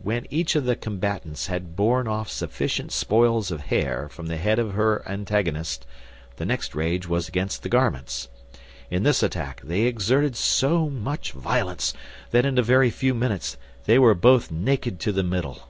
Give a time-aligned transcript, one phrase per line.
[0.00, 4.60] When each of the combatants had borne off sufficient spoils of hair from the head
[4.60, 5.84] of her antagonist,
[6.36, 8.28] the next rage was against the garments.
[8.92, 11.94] In this attack they exerted so much violence,
[12.30, 13.56] that in a very few minutes
[13.86, 15.66] they were both naked to the middle.